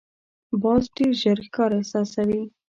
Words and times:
باز 0.61 0.83
ډېر 0.95 1.13
ژر 1.21 1.37
ښکار 1.47 1.71
احساسوي 1.75 2.41